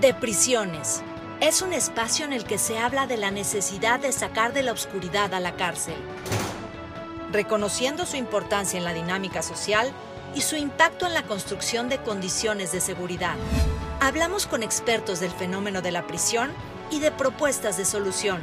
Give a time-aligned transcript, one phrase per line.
[0.00, 1.02] De prisiones.
[1.40, 4.70] Es un espacio en el que se habla de la necesidad de sacar de la
[4.70, 5.96] oscuridad a la cárcel,
[7.32, 9.90] reconociendo su importancia en la dinámica social
[10.36, 13.34] y su impacto en la construcción de condiciones de seguridad.
[13.98, 16.52] Hablamos con expertos del fenómeno de la prisión
[16.92, 18.40] y de propuestas de solución.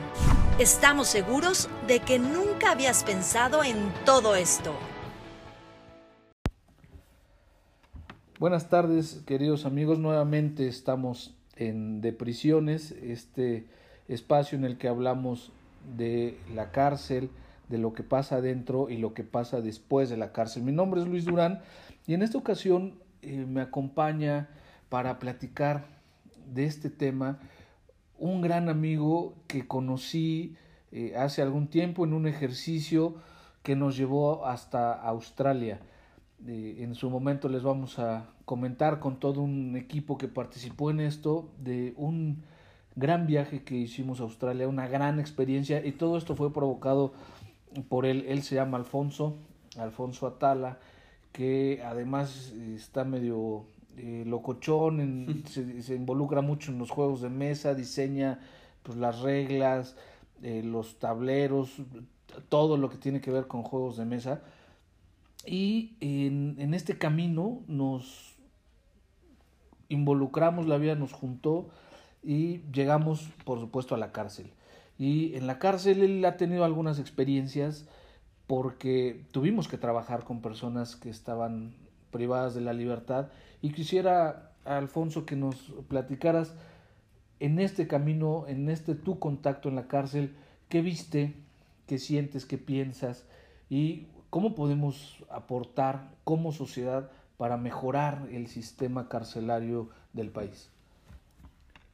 [0.59, 4.73] Estamos seguros de que nunca habías pensado en todo esto.
[8.39, 9.99] Buenas tardes, queridos amigos.
[9.99, 13.65] Nuevamente estamos en De Prisiones, este
[14.07, 15.51] espacio en el que hablamos
[15.97, 17.29] de la cárcel,
[17.69, 20.63] de lo que pasa adentro y lo que pasa después de la cárcel.
[20.63, 21.61] Mi nombre es Luis Durán
[22.05, 24.49] y en esta ocasión eh, me acompaña
[24.89, 25.87] para platicar
[26.53, 27.39] de este tema
[28.17, 30.55] un gran amigo que conocí
[30.91, 33.15] eh, hace algún tiempo en un ejercicio
[33.63, 35.79] que nos llevó hasta Australia
[36.47, 41.49] en su momento les vamos a comentar con todo un equipo que participó en esto
[41.59, 42.43] de un
[42.95, 47.13] gran viaje que hicimos a Australia, una gran experiencia y todo esto fue provocado
[47.89, 48.25] por él.
[48.27, 49.37] Él se llama Alfonso,
[49.77, 50.79] Alfonso Atala,
[51.31, 53.65] que además está medio
[53.97, 58.39] eh, locochón, se, involucra mucho en los juegos de mesa, diseña
[58.83, 59.95] pues, las reglas,
[60.43, 61.81] eh, los tableros,
[62.49, 64.41] todo lo que tiene que ver con juegos de mesa
[65.45, 68.35] y en, en este camino nos
[69.89, 71.69] involucramos, la vida nos juntó
[72.23, 74.51] y llegamos, por supuesto, a la cárcel.
[74.97, 77.87] Y en la cárcel él ha tenido algunas experiencias
[78.47, 81.75] porque tuvimos que trabajar con personas que estaban
[82.11, 83.29] privadas de la libertad.
[83.61, 86.55] Y quisiera, Alfonso, que nos platicaras
[87.39, 90.35] en este camino, en este tu contacto en la cárcel,
[90.69, 91.35] qué viste,
[91.87, 93.25] qué sientes, qué piensas
[93.69, 100.69] y ¿Cómo podemos aportar como sociedad para mejorar el sistema carcelario del país?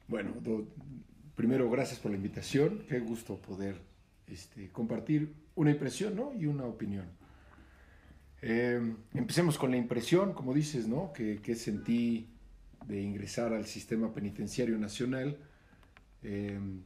[0.08, 0.32] Bueno,
[1.34, 3.80] primero gracias por la invitación, qué gusto poder
[4.26, 6.32] este, compartir una impresión ¿no?
[6.34, 7.06] y una opinión.
[8.40, 11.12] Em, empecemos con la impresión, como dices, ¿no?
[11.12, 12.28] que, sentí
[12.86, 15.38] de ingresar al sistema penitenciario nacional.
[16.22, 16.82] Em,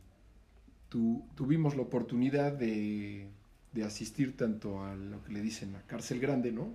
[1.35, 3.29] tuvimos la oportunidad de
[3.77, 6.71] de asistir tanto a lo que le dicen la cárcel grande, ¿no?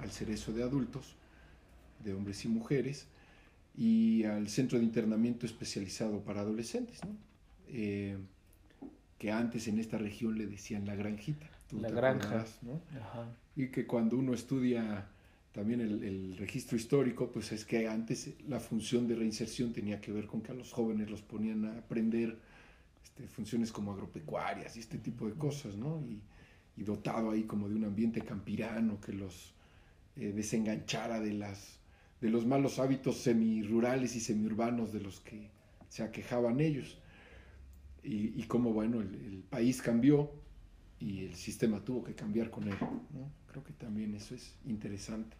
[0.00, 1.14] al, cerezo de adultos,
[2.02, 3.06] de hombres y mujeres,
[3.76, 7.14] y al centro de internamiento especializado para adolescentes, ¿no?
[7.68, 8.16] Eh,
[9.18, 11.46] que antes en esta región le decían la granjita.
[11.72, 12.46] La granja.
[12.62, 12.80] ¿no?
[13.54, 15.06] Y que cuando uno estudia
[15.52, 20.12] también el, el, registro histórico, pues es que antes la función de reinserción tenía que
[20.12, 22.38] ver con que a los jóvenes los ponían a aprender
[23.04, 26.00] este, funciones como agropecuarias y este tipo de cosas, ¿no?
[26.08, 26.20] Y,
[26.78, 29.52] y dotado ahí como de un ambiente campirano que los
[30.16, 31.80] eh, desenganchara de, las,
[32.20, 35.50] de los malos hábitos semirurales y semiurbanos de los que
[35.88, 36.98] se aquejaban ellos.
[38.04, 40.30] Y, y como, bueno, el, país cambió
[41.00, 42.76] y el sistema tuvo que cambiar con él.
[43.46, 45.36] Creo que también eso es interesante.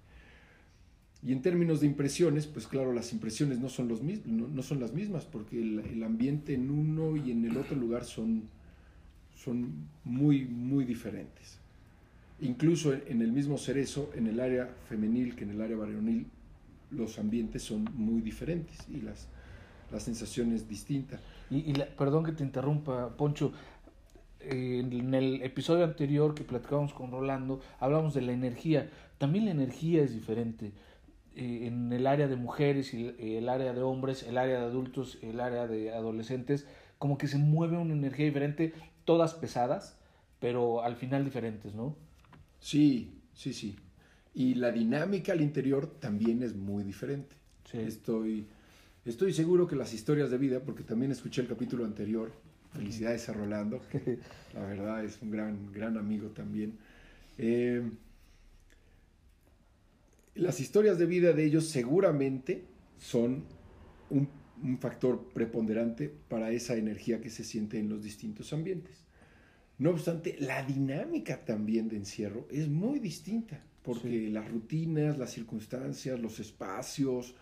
[1.23, 4.93] Y en términos de impresiones, pues claro, las impresiones no son, los no, son las
[4.93, 8.49] mismas, porque el, el, ambiente en uno y en el otro lugar son
[9.39, 11.59] son muy, muy diferentes.
[12.41, 16.27] Incluso en el mismo cerezo, en el área femenil que en el área varonil,
[16.91, 19.29] los ambientes son muy diferentes y las,
[19.93, 21.21] la sensación es distinta.
[21.51, 23.53] Y, perdón que te interrumpa, Poncho,
[24.41, 28.91] en el episodio anterior que platicábamos con Rolando, hablamos de la energía.
[29.19, 30.73] También la energía es diferente.
[31.35, 35.19] Eh, en el área de mujeres y el área de hombres, el área de adultos,
[35.23, 36.67] el área de adolescentes,
[36.99, 38.73] como que se mueve una energía diferente
[39.09, 39.97] todas pesadas,
[40.39, 41.97] pero al final diferentes, ¿no?
[42.61, 43.75] Sí, sí, sí.
[44.35, 47.35] Y la dinámica al interior también es muy diferente.
[47.73, 48.47] Estoy,
[49.07, 52.31] estoy seguro que las historias de vida, porque también escuché el capítulo anterior,
[52.75, 53.81] felicidades a Rolando,
[54.53, 56.77] la verdad es un gran, gran amigo también.
[57.39, 57.91] Eh,
[60.35, 62.67] las historias de vida de ellos seguramente
[62.99, 63.45] son
[64.11, 64.29] un
[64.63, 69.05] un factor preponderante para esa energía que se siente en los distintos ambientes.
[69.79, 76.19] No obstante, la dinámica también de encierro es muy distinta, porque las rutinas, las circunstancias,
[76.21, 77.35] los espacios,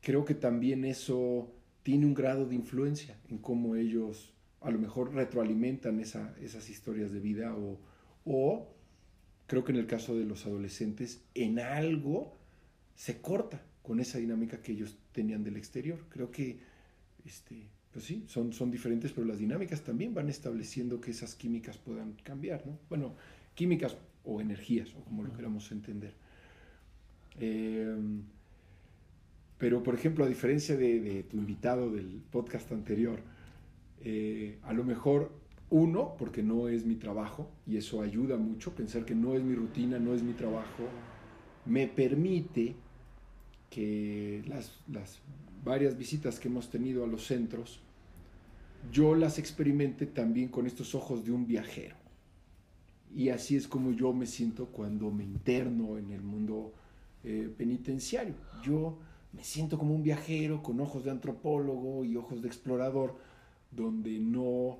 [0.00, 1.52] creo que también eso
[1.82, 7.20] tiene un grado de influencia en cómo ellos a lo mejor retroalimentan esas historias de
[7.20, 7.80] vida o,
[8.24, 8.68] o
[9.46, 12.36] creo que en el caso de los adolescentes en algo
[12.94, 15.98] se corta con esa dinámica que ellos tenían del exterior.
[16.08, 16.58] Creo que,
[17.24, 21.78] este, pues sí, son, son diferentes, pero las dinámicas también van estableciendo que esas químicas
[21.78, 22.78] puedan cambiar, ¿no?
[22.88, 23.14] Bueno,
[23.54, 26.14] químicas o energías, o como lo queramos entender.
[27.38, 28.22] Em,
[29.58, 33.20] Pero, por ejemplo, a diferencia de, tu invitado del podcast anterior,
[34.04, 35.30] eh, a lo mejor
[35.70, 39.54] uno, porque no es mi trabajo, y eso ayuda mucho, pensar que no es mi
[39.54, 40.88] rutina, no es mi trabajo,
[41.64, 42.74] me permite
[43.72, 45.18] que las, las
[45.64, 47.80] varias visitas que hemos tenido a los centros,
[48.92, 51.96] yo las experimente también con estos ojos de un viajero.
[53.14, 56.74] Y así es como yo me siento cuando me interno en el mundo
[57.24, 58.34] eh, penitenciario.
[58.62, 58.98] Yo
[59.32, 63.16] me siento como un viajero con ojos de antropólogo y ojos de explorador,
[63.70, 64.76] donde no,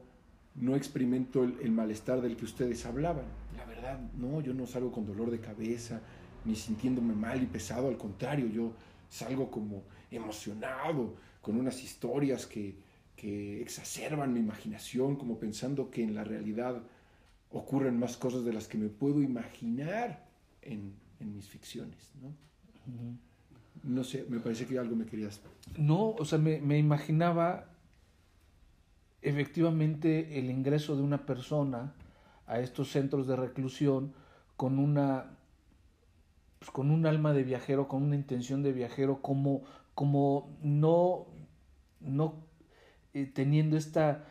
[0.54, 3.24] no experimento el, el malestar del que ustedes hablaban.
[3.56, 6.02] La verdad, no, yo no salgo con dolor de cabeza,
[6.44, 8.72] ni sintiéndome mal y pesado, al contrario, yo
[9.08, 12.76] salgo como emocionado, con unas historias que,
[13.16, 16.82] que exacerban mi imaginación, como pensando que en la realidad
[17.50, 20.24] ocurren más cosas de las que me puedo imaginar
[20.62, 22.32] en, en mis ficciones, ¿no?
[23.84, 25.40] No sé, me parece que algo me querías...
[25.76, 27.68] No, o sea, me, me imaginaba
[29.22, 31.94] efectivamente el ingreso de una persona
[32.46, 34.12] a estos centros de reclusión
[34.56, 35.36] con una
[36.62, 39.64] pues, con un alma de viajero, con una intención de viajero, como,
[39.96, 41.26] como no,
[41.98, 42.36] no
[43.14, 44.24] eh, teniendo esta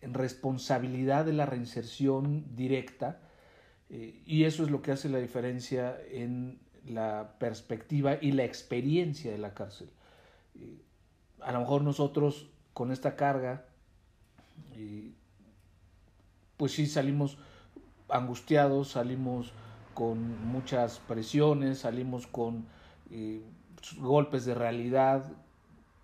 [0.00, 3.20] responsabilidad de la reinserción directa,
[3.90, 9.30] eh, y eso es lo que hace la diferencia en la perspectiva y la experiencia
[9.30, 9.90] de la cárcel.
[10.58, 10.80] Eh,
[11.42, 13.66] a lo mejor nosotros con esta carga,
[16.56, 17.36] pues sí salimos
[18.08, 19.52] angustiados, salimos
[19.98, 22.66] con muchas presiones, salimos con
[23.98, 25.32] golpes de realidad,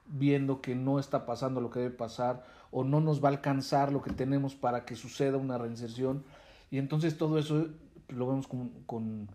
[0.06, 3.92] viendo que no está pasando lo que debe pasar o no nos va a alcanzar
[3.92, 6.24] lo que tenemos para que suceda una reinserción.
[6.72, 7.68] Y entonces todo eso
[8.08, 9.28] lo vemos con...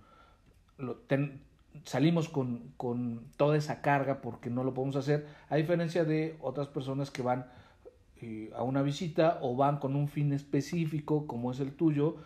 [1.85, 6.67] salimos con, con, toda esa carga porque no lo podemos hacer, a diferencia de otras
[6.67, 7.45] personas que van
[8.21, 12.17] eh, a una visita o van con un fin específico como es el tuyo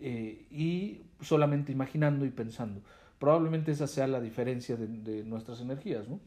[0.00, 2.80] eh, y solamente imaginando y pensando.
[3.18, 6.20] Probablemente esa sea la diferencia de, de nuestras energías, ¿no?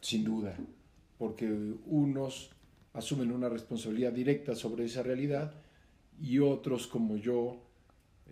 [0.00, 0.56] Sin duda
[1.18, 1.50] porque
[1.86, 2.50] unos
[2.92, 5.54] asumen una responsabilidad directa sobre esa realidad
[6.20, 7.62] y otros como yo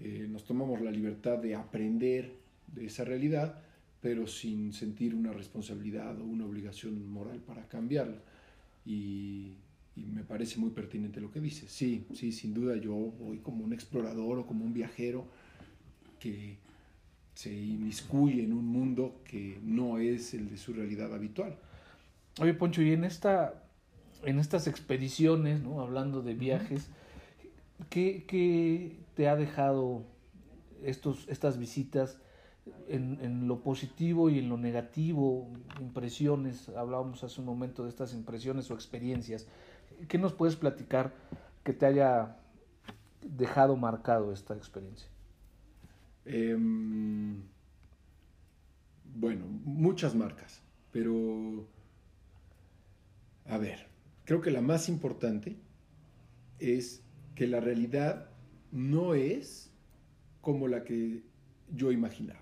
[0.01, 2.35] eh, nos tomamos la libertad de aprender
[2.67, 3.61] de esa realidad,
[4.01, 8.19] pero sin sentir una responsabilidad o una obligación moral para cambiarla.
[8.85, 9.55] Y,
[9.97, 11.69] me parece muy pertinente lo que dice.
[11.69, 15.27] Sí, sí, sin duda yo voy como un explorador o como un viajero
[16.19, 16.57] que
[17.35, 21.57] se inmiscuye en un mundo que no es el de su realidad habitual.
[22.41, 23.63] Oye, Poncho, y en esta,
[24.25, 25.81] en estas expediciones, ¿no?
[25.81, 26.89] Hablando de viajes,
[27.91, 30.05] ¿qué, ¿qué, te ha dejado
[30.83, 32.19] estos, estas visitas
[32.89, 35.51] en, en, lo positivo y en lo negativo?
[35.81, 39.47] Impresiones, hablábamos hace un momento de estas impresiones o experiencias.
[40.09, 41.13] ¿Qué nos puedes platicar
[41.65, 42.37] que te haya
[43.23, 45.09] dejado marcado esta experiencia?
[46.25, 47.43] Em,
[49.15, 51.67] bueno, muchas marcas, pero
[53.47, 53.87] a ver,
[54.25, 55.57] creo que la más importante
[56.59, 57.03] es
[57.35, 58.31] que la realidad
[58.71, 59.71] no es
[60.41, 61.23] como la que
[61.73, 62.41] yo imaginaba.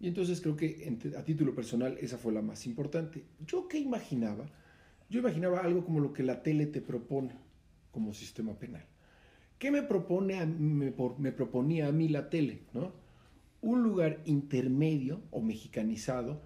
[0.00, 3.24] Y entonces creo que a título personal esa fue la más importante.
[3.46, 4.46] ¿Yo qué imaginaba?
[5.08, 7.34] Yo imaginaba algo como lo que la tele te propone
[7.90, 8.84] como sistema penal.
[9.58, 12.60] ¿Qué me, propone me, me proponía a mí la tele?
[12.72, 12.92] ¿no?
[13.60, 16.40] Un lugar intermedio o mexicanizado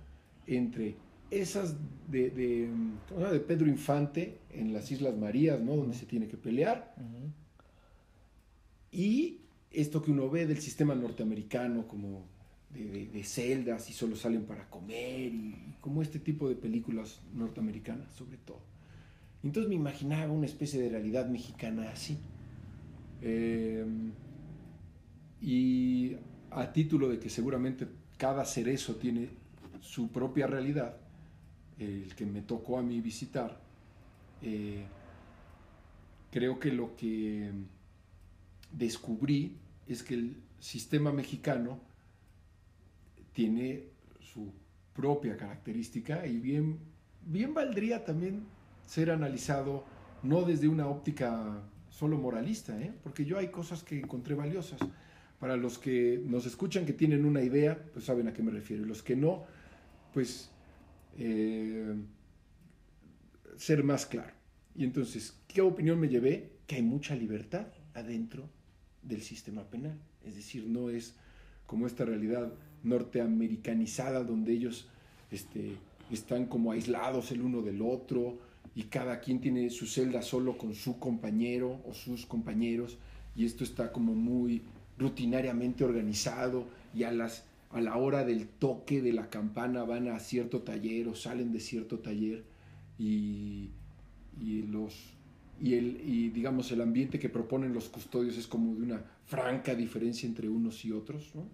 [0.47, 0.97] entre
[1.33, 1.76] esas
[2.09, 5.76] de, de, Pedro Infante en las Islas Marías, ¿no?
[5.76, 6.95] Donde se tiene que pelear.
[8.90, 9.40] Y
[9.71, 12.26] esto que uno ve del sistema norteamericano, como
[12.75, 18.38] de, celdas y solo salen para comer, y, como este tipo de películas norteamericanas, sobre
[18.38, 18.61] todo.
[19.43, 22.19] Entonces me imaginaba una especie de realidad mexicana así.
[23.21, 24.12] Em,
[25.41, 26.17] y
[26.50, 29.29] a título de que seguramente cada cerezo tiene
[29.81, 30.97] su propia realidad,
[31.79, 33.61] el que me tocó a mí visitar,
[34.43, 34.85] eh,
[36.31, 37.50] creo que lo que
[38.73, 39.57] descubrí
[39.88, 41.81] es que el sistema mexicano
[43.33, 43.85] tiene
[44.21, 44.53] su
[44.93, 46.79] propia característica y bien,
[47.27, 48.45] bien valdría también
[48.87, 49.85] ser analizado
[50.23, 52.93] no desde una óptica solo moralista, ¿eh?
[53.03, 54.81] porque yo hay cosas que encontré valiosas.
[55.39, 58.85] Para los que nos escuchan que tienen una idea, pues saben a qué me refiero.
[58.85, 59.45] Y los que no,
[60.12, 60.51] pues
[61.19, 61.95] eh,
[63.57, 64.33] ser más claro.
[64.77, 66.53] Y entonces, ¿qué opinión me llevé?
[66.67, 68.49] Que hay mucha libertad adentro
[69.03, 69.99] del sistema penal.
[70.25, 71.17] Es decir, no es
[71.67, 72.53] como esta realidad
[72.85, 74.89] norteamericanizada donde ellos
[75.31, 75.77] este,
[76.11, 78.39] están como aislados el uno del otro
[78.75, 82.99] y cada quien tiene su celda solo con su compañero o sus compañeros
[83.35, 84.62] y esto está como muy
[84.99, 90.19] rutinariamente organizado y a las a la hora del toque de la campana van a
[90.19, 92.45] cierto taller o salen de cierto taller
[92.99, 93.71] y,
[94.39, 94.95] y los
[95.59, 99.75] y el y digamos el ambiente que proponen los custodios es como de una franca
[99.75, 101.47] diferencia entre unos y otros ¿no?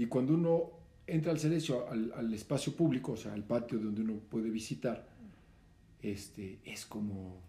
[0.00, 0.70] Y cuando uno
[1.06, 5.06] entra al servicio al, espacio público o sea al patio donde uno puede visitar
[6.00, 7.40] este es como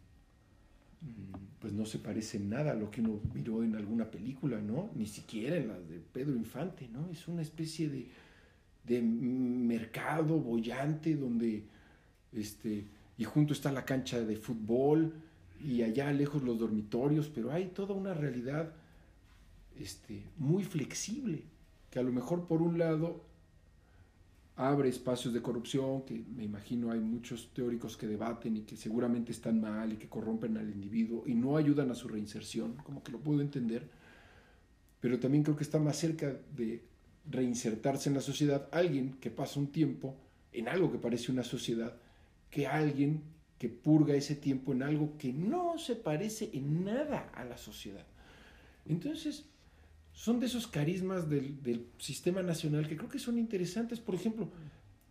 [1.01, 4.59] mm, pues no se parece en nada a lo que uno miró en alguna película,
[4.59, 4.89] ¿no?
[4.95, 7.07] Ni siquiera en las de Pedro Infante, ¿no?
[7.11, 8.07] Es una especie de,
[8.83, 11.63] de mercado bollante donde,
[12.33, 15.13] este, y junto está la cancha de fútbol
[15.63, 18.73] y allá lejos los dormitorios, pero hay toda una realidad
[19.79, 21.43] este, muy flexible,
[21.91, 23.23] que a lo mejor por un lado
[24.55, 29.31] abre espacios de corrupción, que me imagino hay muchos teóricos que debaten y que seguramente
[29.31, 33.11] están mal y que corrompen al individuo y no ayudan a su reinserción, como que
[33.11, 33.87] lo puedo entender,
[34.99, 36.83] pero también creo que está más cerca de
[37.29, 40.15] reinsertarse en la sociedad alguien que pasa un tiempo
[40.53, 41.95] en algo que parece una sociedad
[42.49, 43.21] que alguien
[43.57, 48.05] que purga ese tiempo en algo que no se parece en nada a la sociedad.
[48.87, 49.45] Entonces,
[50.13, 53.99] son de esos carismas del, sistema nacional que creo que son interesantes.
[53.99, 54.49] Por ejemplo,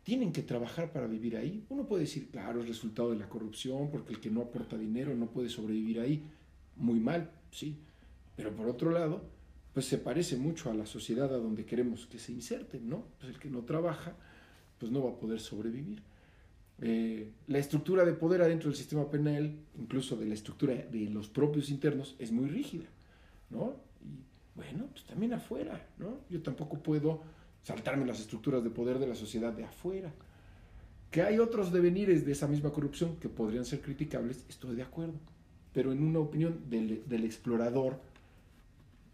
[0.02, 1.64] tienen que trabajar para vivir ahí.
[1.68, 5.14] Uno puede decir, claro, es resultado de la corrupción, porque el que no aporta dinero
[5.14, 6.22] no puede sobrevivir ahí.
[6.76, 7.76] Muy mal, sí.
[8.36, 9.22] Pero por otro lado,
[9.72, 13.04] pues se parece mucho a la sociedad a donde queremos que se inserten, ¿no?
[13.18, 14.14] Pues el que no trabaja,
[14.78, 16.02] pues no va a poder sobrevivir.
[16.82, 21.28] Eh, la estructura de poder adentro del sistema penal, incluso de la estructura de los
[21.28, 22.86] propios internos, es muy rígida,
[23.50, 23.76] ¿no?
[24.54, 26.18] Bueno, pues también afuera, ¿no?
[26.28, 27.22] Yo tampoco puedo
[27.62, 30.12] saltarme las estructuras de poder de la sociedad de afuera.
[31.10, 35.14] Que hay otros devenires de esa misma corrupción que podrían ser criticables, estoy de acuerdo.
[35.72, 38.00] Pero en una opinión del, del explorador,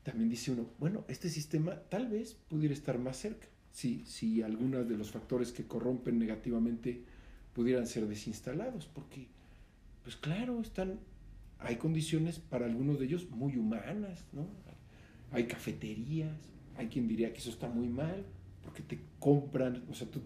[0.02, 4.88] también dice uno, bueno, este sistema tal vez pudiera estar más cerca, si, si algunos
[4.88, 7.02] de los factores que corrompen negativamente
[7.52, 9.28] pudieran ser desinstalados, porque,
[10.04, 11.00] pues claro, están,
[11.58, 14.46] hay condiciones para algunos de ellos muy humanas, ¿no?
[15.32, 16.36] Hay cafeterías,
[16.76, 18.24] hay quien diría que eso está muy mal,
[18.62, 20.20] porque te compran, o sea, tú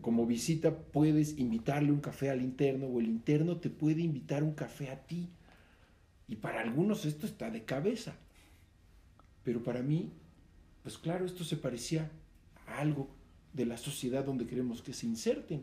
[0.00, 4.54] como visita puedes invitarle un café al interno o el interno te puede invitar un
[4.54, 5.28] café a ti.
[6.28, 8.16] Y para algunos esto está de cabeza.
[9.42, 10.10] Pero para mí,
[10.82, 12.10] pues claro, esto se parecía
[12.66, 13.08] a algo
[13.52, 15.62] de la sociedad donde queremos que se inserten.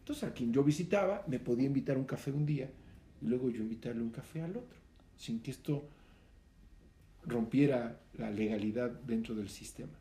[0.00, 2.70] Entonces a quien yo visitaba me podía invitar un café un día
[3.22, 4.78] y luego yo invitarle un café al otro,
[5.16, 5.88] sin que esto
[7.24, 9.92] rompiera la legalidad dentro del sistema.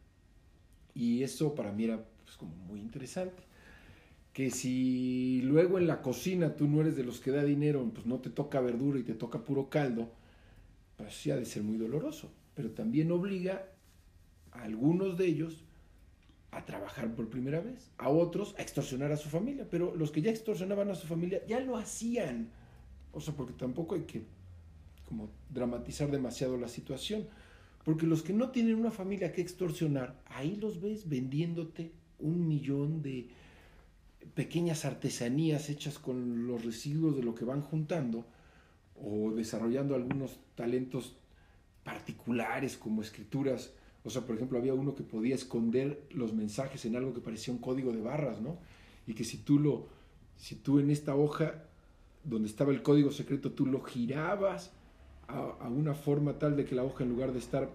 [0.94, 3.44] Y eso para mí era pues, como muy interesante.
[4.34, 8.06] Que si luego en la cocina tú no eres de los que da dinero, pues
[8.06, 10.10] no te toca verdura y te toca puro caldo,
[10.98, 12.32] pues sí ha de ser muy doloroso.
[12.56, 13.66] Pero también obliga
[14.52, 15.64] a algunos de ellos
[16.52, 19.68] a trabajar por primera vez, a otros a extorsionar a su familia.
[19.70, 22.50] Pero los que ya extorsionaban a su familia ya lo hacían.
[23.12, 24.24] O sea, porque tampoco hay que
[25.10, 27.28] como dramatizar demasiado la situación.
[27.84, 33.02] Porque los que no tienen una familia que extorsionar, ahí los ves vendiéndote un millón
[33.02, 33.30] de
[34.36, 38.26] pequeñas artesanías hechas con los residuos de lo que van juntando
[38.96, 41.16] o desarrollando algunos talentos
[41.84, 43.74] particulares como escrituras.
[44.04, 47.54] O sea, por ejemplo, había uno que podía esconder los mensajes en algo que parecía
[47.54, 48.60] un código de barras, ¿no?
[49.08, 49.88] Y que si tú lo,
[50.38, 51.64] si tú en esta hoja
[52.24, 54.74] donde estaba el código secreto, tú lo girabas
[55.30, 57.70] a, una forma tal de que la hoja en lugar de estar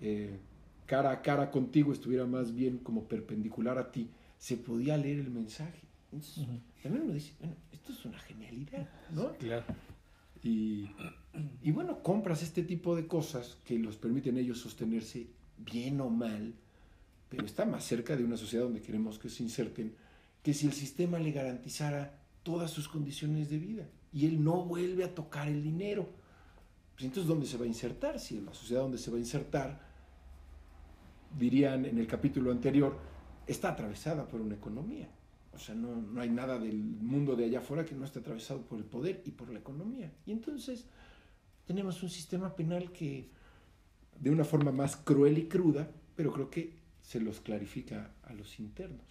[0.00, 0.38] eh,
[0.86, 4.08] cara a cara contigo estuviera más bien como perpendicular a ti,
[4.38, 5.80] se podía leer el mensaje.
[6.82, 9.32] También uno dice, bueno, esto es una genialidad, ¿no?
[9.32, 9.64] Claro.
[10.42, 10.88] Y,
[11.62, 15.26] y, bueno, compras este tipo de cosas que los permiten ellos sostenerse
[15.58, 16.54] bien o mal,
[17.28, 19.94] pero está más cerca de una sociedad donde queremos que se inserten,
[20.42, 25.04] que si el sistema le garantizara todas sus condiciones de vida y él no vuelve
[25.04, 26.08] a tocar el dinero.
[26.98, 28.18] Pues entonces, ¿dónde se va a insertar?
[28.18, 29.80] Si la sociedad donde se va a insertar,
[31.38, 32.98] dirían en el capítulo anterior,
[33.46, 35.08] está atravesada por una economía.
[35.52, 38.62] O sea, no, no hay nada del mundo de allá afuera que no esté atravesado
[38.62, 40.12] por el poder y por la economía.
[40.26, 40.86] Y entonces
[41.68, 43.30] tenemos un sistema penal que,
[44.18, 48.58] de una forma más cruel y cruda, pero creo que se los clarifica a los
[48.58, 49.06] internos.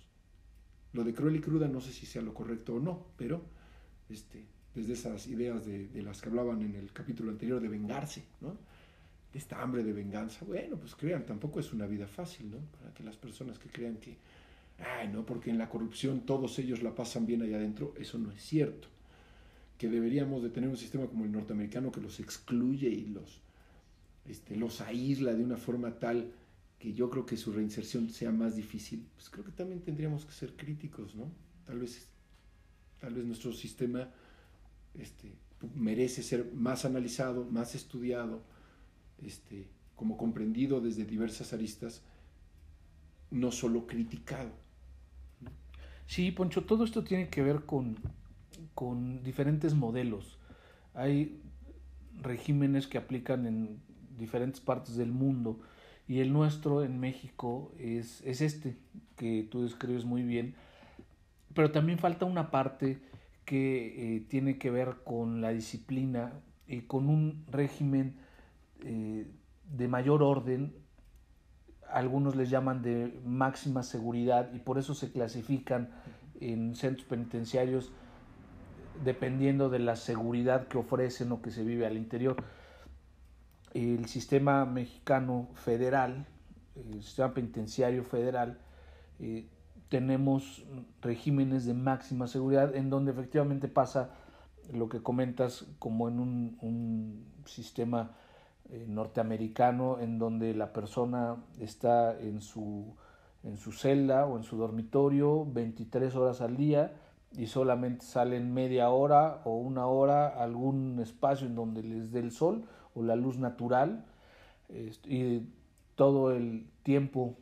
[0.91, 3.45] Lo de cruel y cruda no sé si sea lo correcto o no, pero
[4.09, 4.45] este,
[4.77, 8.55] desde esas ideas de, las que hablaban en el capítulo anterior de vengarse, ¿no?
[9.33, 12.57] Esta hambre de venganza, bueno, pues crean, tampoco es una vida fácil, ¿no?
[12.79, 14.17] Para que las personas que crean que
[14.99, 18.31] ay, no, porque en la corrupción todos ellos la pasan bien allá adentro, eso no
[18.31, 18.87] es cierto.
[19.77, 23.41] Que deberíamos de tener un sistema como el norteamericano que los excluye y los,
[24.27, 26.31] este, los aísla de una forma tal
[26.77, 30.31] que yo creo que su reinserción sea más difícil, pues creo que también tendríamos que
[30.31, 31.31] ser críticos, ¿no?
[31.65, 32.07] Tal vez,
[32.99, 34.11] tal vez nuestro sistema
[34.99, 35.33] este,
[35.75, 38.43] merece ser más analizado, más estudiado,
[39.21, 42.03] este, como comprendido desde diversas aristas,
[43.31, 44.51] no solo criticado.
[46.05, 47.97] Sí, Poncho, todo esto tiene que ver con,
[48.73, 50.37] con diferentes modelos.
[50.93, 51.41] Hay
[52.21, 53.81] regímenes que aplican en
[54.17, 55.59] diferentes partes del mundo
[56.07, 58.77] y el nuestro en México es, es este
[59.17, 60.55] que tú describes muy bien,
[61.53, 62.99] pero también falta una parte
[63.47, 66.33] que eh, tiene que ver con la disciplina
[66.67, 68.17] y con un régimen
[68.83, 69.25] eh,
[69.71, 70.75] de mayor orden,
[71.89, 75.91] algunos les llaman de máxima seguridad y por eso se clasifican
[76.41, 77.93] en centros penitenciarios
[79.05, 82.35] dependiendo de la seguridad que ofrecen o que se vive al interior.
[83.73, 86.25] El sistema mexicano federal,
[86.75, 88.57] el sistema penitenciario federal,
[89.21, 89.47] eh,
[89.89, 90.65] tenemos
[91.01, 94.11] regímenes de máxima seguridad en donde efectivamente pasa
[94.73, 98.11] lo que comentas como en un, sistema
[98.69, 102.93] eh, norteamericano en donde la persona está en su,
[103.43, 106.91] en su celda o en su dormitorio 23 horas al día
[107.31, 112.19] y solamente salen media hora o una hora a algún espacio en donde les dé
[112.19, 114.03] el sol o la luz natural
[115.05, 115.43] y
[115.95, 117.37] todo el tiempo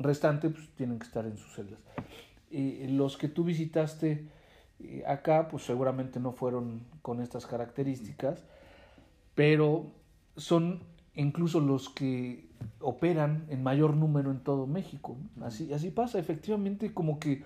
[0.00, 1.78] restante pues tienen que estar en sus celdas.
[2.50, 4.26] Los que tú visitaste
[4.82, 8.42] eh, acá pues seguramente no fueron con estas características,
[9.34, 9.86] pero
[10.36, 10.80] son
[11.14, 12.48] incluso los que
[12.80, 15.16] operan en mayor número en todo México.
[15.42, 17.42] Así, así pasa, efectivamente, como que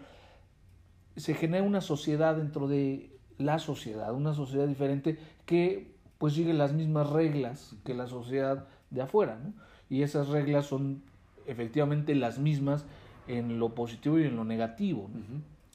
[1.16, 6.72] se genera una sociedad dentro de la sociedad, una sociedad diferente que pues sigue las
[6.72, 9.38] mismas reglas que la sociedad de afuera.
[9.90, 11.02] Y esas reglas son
[11.46, 12.84] efectivamente las mismas
[13.28, 15.08] en lo positivo y en lo negativo,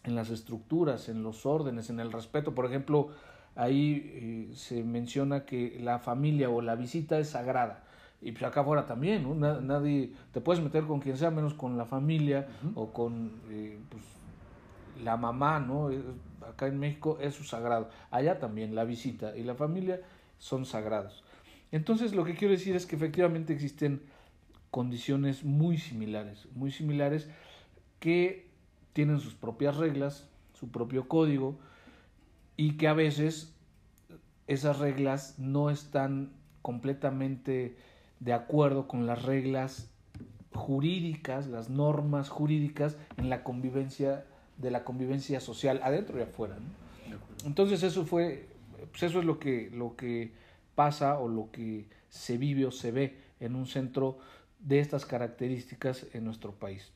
[0.03, 2.53] en las estructuras, en los órdenes, en el respeto.
[2.53, 3.09] Por ejemplo,
[3.55, 7.83] ahí eh, se menciona que la familia o la visita es sagrada.
[8.21, 9.33] Y pues acá afuera también, ¿no?
[9.61, 14.03] nadie, te puedes meter con quien sea, menos con la familia o con eh, pues,
[15.03, 15.89] la mamá, ¿no?
[16.47, 17.89] Acá en México eso es sagrado.
[18.11, 20.01] Allá también la visita y la familia
[20.37, 21.23] son sagrados.
[21.71, 24.01] Entonces lo que quiero decir es que efectivamente existen
[24.71, 27.29] condiciones muy similares, muy similares
[27.99, 28.49] que
[28.93, 31.57] tienen sus propias reglas, su propio código,
[32.57, 33.55] y que a veces
[34.47, 37.77] esas reglas no están completamente
[38.19, 39.89] de acuerdo con las reglas
[40.53, 44.25] jurídicas, las normas jurídicas en la convivencia
[44.57, 46.57] de la convivencia social adentro y afuera.
[47.45, 48.49] Entonces eso fue,
[48.91, 50.33] pues eso es lo que, lo que
[50.75, 54.19] pasa o lo que se vive o se ve en un centro
[54.59, 56.91] de estas características en nuestro país.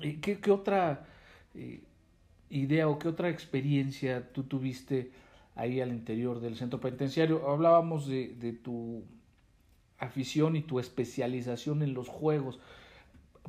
[0.00, 1.06] ¿Qué, qué otra
[1.54, 1.80] eh,
[2.50, 5.10] idea o qué otra experiencia tú tuviste
[5.56, 7.50] ahí al interior del centro penitenciario?
[7.50, 9.02] Hablábamos de, de tu
[9.98, 12.60] afición y tu especialización en los juegos.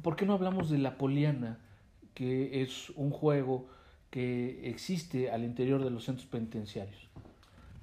[0.02, 1.60] ¿Por qué no hablamos de la Poliana,
[2.14, 3.68] que es un juego
[4.10, 7.10] que existe al interior de los centros penitenciarios?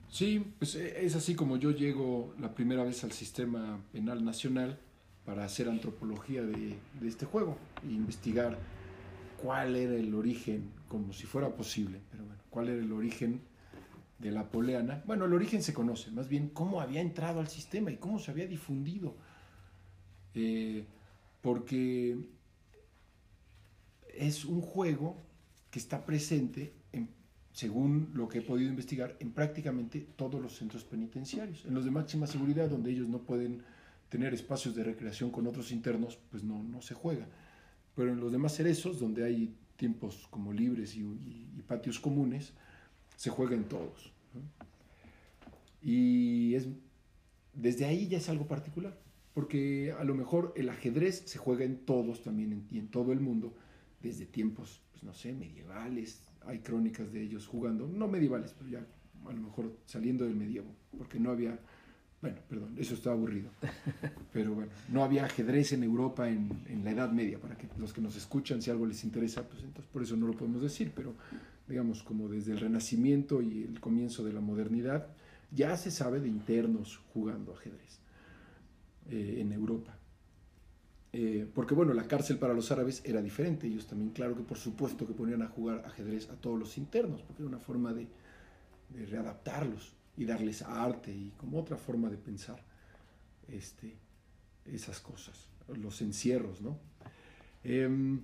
[0.09, 4.79] Sí, pues e, es así como yo llego la primera vez al sistema penal nacional
[5.27, 8.57] para hacer antropología de, este juego e investigar
[9.43, 13.41] cuál era el origen, como si fuera posible, pero bueno, cuál era el origen
[14.21, 15.03] de la poleana.
[15.05, 18.31] Bueno, el origen se conoce, más bien cómo había entrado al sistema y cómo se
[18.31, 19.17] había difundido.
[20.35, 20.85] Eh,
[21.43, 22.17] porque
[24.15, 25.17] es un juego
[25.71, 27.09] que está presente, en,
[27.53, 31.65] según lo que he podido investigar, en prácticamente todos los centros penitenciarios.
[31.65, 33.63] En los de máxima seguridad, donde ellos no pueden
[34.09, 37.27] tener espacios de recreación con otros internos, pues no, no se juega
[37.97, 41.03] pero en los demás cerezos, donde hay tiempos como libres y,
[41.67, 42.53] patios comunes,
[43.17, 44.13] se juega en todos.
[45.83, 46.69] Y es,
[47.55, 48.97] desde ahí ya es algo particular,
[49.35, 53.13] porque a lo mejor el ajedrez se juega en todos también en, y en todo
[53.13, 53.55] el mundo,
[54.01, 58.87] desde tiempos, pues no sé, medievales, hay crónicas de ellos jugando, no medievales, pero ya
[59.27, 61.59] a lo mejor saliendo del medievo, porque no había
[62.23, 63.51] bueno, perdón, eso está aburrido.
[64.33, 68.01] Pero bueno, no había ajedrez en Europa en, la Edad Media, para que los que
[68.01, 71.15] nos escuchan, si algo les interesa, pues entonces por eso no lo podemos decir, pero
[71.69, 75.09] digamos como desde el Renacimiento y el comienzo de la modernidad,
[75.51, 78.01] ya se sabe de internos jugando ajedrez
[79.11, 79.97] eh, en Europa.
[81.13, 83.67] Eh, porque bueno, la cárcel para los árabes era diferente.
[83.67, 87.23] Ellos también, claro que por supuesto que ponían a jugar ajedrez a todos los internos,
[87.23, 88.07] porque era una forma de,
[88.91, 92.63] de readaptarlos y darles arte y como otra forma de pensar
[93.49, 93.97] este,
[94.65, 96.79] esas cosas, los encierros, ¿no?
[97.65, 98.21] Em,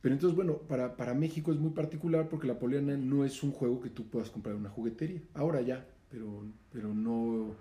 [0.00, 3.52] pero entonces, bueno, para, para, México es muy particular porque la poliana no es un
[3.52, 5.22] juego que tú puedas comprar en una juguetería.
[5.34, 7.54] Ahora ya, pero, pero no,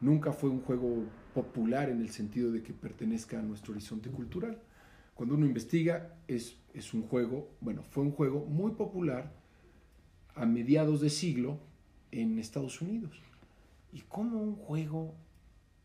[0.00, 4.60] nunca fue un juego popular en el sentido de que pertenezca a nuestro horizonte cultural.
[5.14, 9.32] Cuando uno investiga, es, es un juego, bueno, fue un juego muy popular
[10.34, 11.58] a mediados de siglo
[12.12, 13.12] en Estados Unidos.
[13.92, 15.14] Y como un juego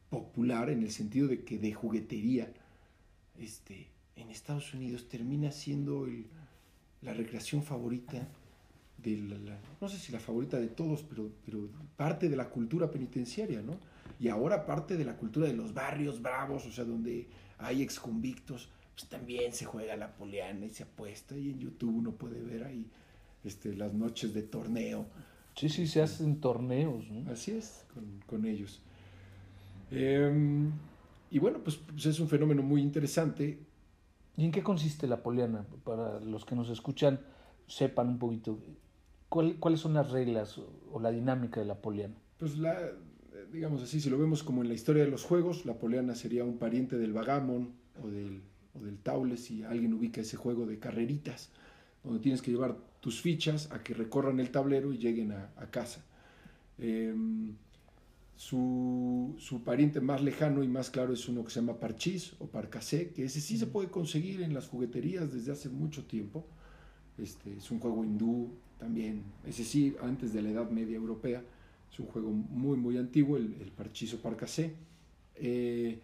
[0.09, 2.51] popular en el sentido de que de juguetería,
[3.37, 6.07] este, en Estados Unidos termina siendo
[7.01, 8.27] la recreación favorita
[8.97, 12.89] de la, no sé si la favorita de todos, pero, pero parte de la cultura
[12.89, 13.77] penitenciaria, ¿no?
[14.19, 18.69] Y ahora parte de la cultura de los barrios bravos, o sea, donde hay exconvictos,
[18.95, 22.63] pues también se juega la poliana y se apuesta, y en YouTube uno puede ver
[22.63, 22.89] ahí
[23.43, 25.05] este, las noches de torneo.
[25.55, 27.05] Sí, sí, se hacen torneos.
[27.31, 27.85] Así es,
[28.27, 28.81] con, ellos.
[29.89, 30.71] Em,
[31.31, 33.59] y bueno, pues, pues, es un fenómeno muy interesante.
[34.37, 35.65] ¿Y en qué consiste la poliana?
[35.85, 37.21] Para los que nos escuchan,
[37.67, 38.59] sepan un poquito.
[39.29, 40.57] ¿Cuáles son las reglas
[40.91, 42.15] o, la dinámica de la poliana?
[42.37, 42.77] Pues la,
[43.51, 46.43] digamos así, si lo vemos como en la historia de los juegos, la poliana sería
[46.43, 48.41] un pariente del vagamon o del,
[48.73, 51.49] o del taule, si alguien ubica ese juego de carreritas,
[52.05, 56.05] donde tienes que llevar tus fichas a que recorran el tablero y lleguen a, casa.
[56.77, 57.55] Em,
[58.35, 63.09] su, pariente más lejano y más claro es uno que se llama parchís o parcasé,
[63.09, 66.45] que ese sí se puede conseguir en las jugueterías desde hace mucho tiempo.
[67.17, 71.43] Este, es un juego hindú también, ese sí, antes de la Edad Media Europea.
[71.91, 74.73] Es un juego muy, muy antiguo, el, el parchís o parcasé.
[75.35, 75.99] Eh,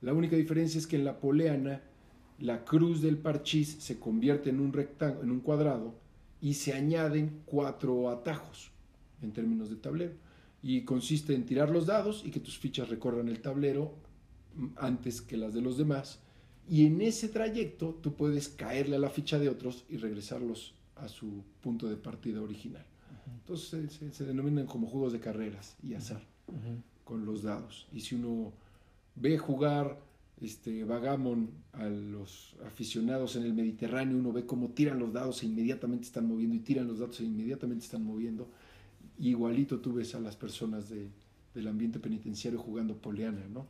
[0.00, 1.82] la única diferencia es que en la poleana
[2.38, 5.94] la cruz del parchís se convierte en un, rectángulo, en un cuadrado
[6.40, 8.70] y se añaden cuatro atajos
[9.22, 10.12] en términos de tablero.
[10.62, 13.94] Y consiste en tirar los dados y que tus fichas recorran el tablero
[14.76, 16.20] antes que las de los demás.
[16.68, 21.08] Y en ese trayecto tú puedes caerle a la ficha de otros y regresarlos a
[21.08, 22.84] su punto de partida original.
[23.26, 26.22] Entonces se, denominan como juegos de carreras y azar
[27.04, 27.86] con los dados.
[27.92, 28.52] Y si uno
[29.14, 29.98] ve jugar
[30.40, 35.46] este, Vagamon a los aficionados en el Mediterráneo, uno ve cómo tiran los dados e
[35.46, 38.50] inmediatamente están moviendo y tiran los dados e inmediatamente están moviendo.
[39.18, 43.66] Igualito tú ves a las personas del ambiente penitenciario jugando poleana, ¿no?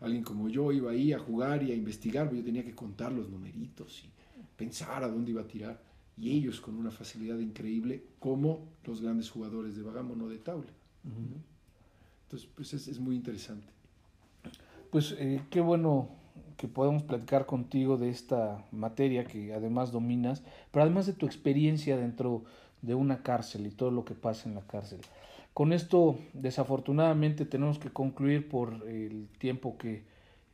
[0.00, 3.28] Alguien como yo iba ahí a jugar y a investigar, yo tenía que contar los
[3.28, 4.10] numeritos y
[4.56, 5.82] pensar a dónde iba a tirar.
[6.18, 10.70] Y ellos con una facilidad increíble, como los grandes jugadores de Vagamon o de Taule.
[12.24, 13.75] Entonces, pues es muy interesante.
[14.96, 16.08] Pues eh, qué bueno
[16.56, 21.98] que podemos platicar contigo de esta materia que además dominas, pero además de tu experiencia
[21.98, 22.44] dentro
[22.80, 25.00] de una cárcel y todo lo que pasa en la cárcel.
[25.52, 30.04] Con esto, desafortunadamente, tenemos que concluir por el tiempo que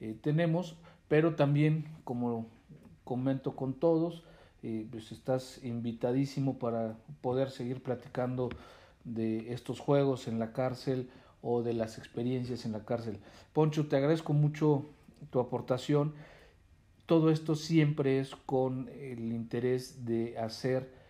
[0.00, 0.74] eh, tenemos,
[1.06, 2.48] pero también, como
[3.04, 4.24] comento con todos,
[4.64, 8.48] eh, pues estás invitadísimo para poder seguir platicando
[9.04, 11.10] de estos juegos en la cárcel,
[11.42, 13.18] o de las experiencias en la cárcel.
[13.52, 14.86] Poncho, te agradezco mucho
[15.30, 16.14] tu aportación.
[17.06, 21.02] Todo esto siempre es con el interés de hacer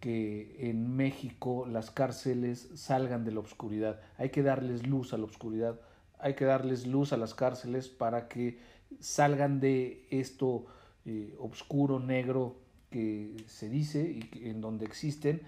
[0.00, 4.00] que en México las cárceles salgan de la oscuridad.
[4.16, 5.80] Hay que darles luz a la oscuridad,
[6.18, 8.58] hay que darles luz a las cárceles para que
[9.00, 10.66] salgan de esto
[11.04, 12.56] eh, oscuro, negro
[12.90, 15.42] que se dice y en donde existen,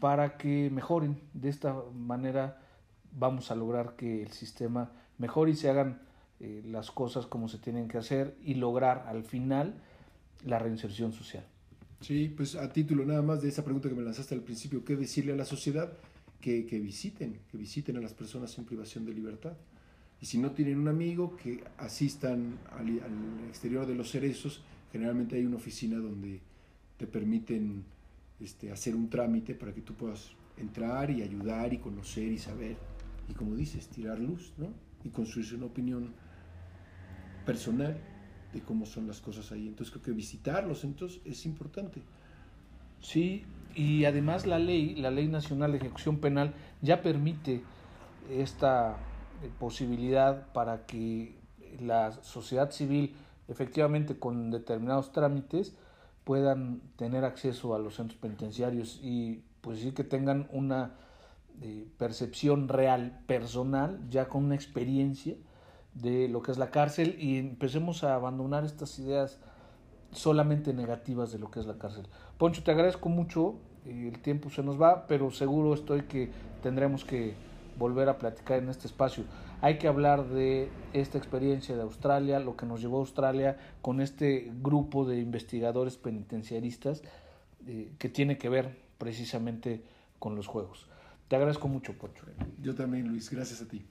[0.00, 1.18] para que mejoren.
[1.32, 2.60] De esta manera
[3.18, 6.00] vamos a lograr que el sistema mejore y se hagan
[6.40, 9.74] eh, las cosas como se tienen que hacer y lograr al final
[10.44, 11.44] la reinserción social.
[12.00, 14.96] Sí, pues a título nada más de esa pregunta que me lanzaste al principio, ¿qué
[14.96, 15.92] decirle a la sociedad?
[16.40, 19.54] Que, que visiten, que visiten a las personas en privación de libertad.
[20.20, 24.62] Y si no tienen un amigo, que asistan al, al exterior de los cerezos.
[24.92, 26.40] Generalmente hay una oficina donde
[26.98, 27.84] te permiten
[28.40, 32.76] este, hacer un trámite para que tú puedas entrar y ayudar y conocer y saber
[33.28, 34.68] y como dices, tirar luz, ¿no?
[35.04, 36.14] Y construirse una opinión
[37.44, 37.96] personal
[38.52, 39.68] de cómo son las cosas ahí.
[39.68, 42.02] Entonces creo que visitar los centros es importante.
[43.00, 47.62] Sí, y además la ley, la Ley Nacional de Ejecución Penal, ya permite
[48.30, 48.96] esta
[49.42, 51.36] eh, posibilidad para que
[51.80, 53.14] la sociedad civil,
[53.48, 55.74] efectivamente con determinados trámites,
[56.24, 60.94] puedan tener acceso a los centros penitenciarios y pues sí que tengan una
[61.54, 65.36] de percepción real, personal, ya con una experiencia
[65.94, 69.38] de lo que es la cárcel y empecemos a abandonar estas ideas
[70.12, 72.06] solamente negativas de lo que es la cárcel.
[72.38, 76.30] Poncho, te agradezco mucho, el tiempo se nos va, pero seguro estoy que
[76.62, 77.34] tendremos que
[77.78, 79.24] volver a platicar en este espacio.
[79.60, 84.00] Hay que hablar de esta experiencia de Australia, lo que nos llevó a Australia con
[84.00, 87.02] este grupo de investigadores penitenciaristas
[87.66, 89.82] eh, que tiene que ver precisamente
[90.18, 90.88] con los juegos.
[91.28, 92.26] Te agradezco mucho, Poncho.
[92.60, 93.30] Yo también, Luis.
[93.30, 93.86] Gracias a ti.